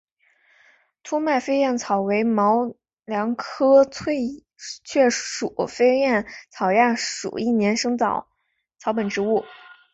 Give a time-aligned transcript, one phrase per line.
[1.03, 2.73] 凸脉飞燕草为毛
[3.05, 4.43] 茛科翠
[4.83, 8.27] 雀属飞燕草亚属一年生草
[8.95, 9.45] 本植物。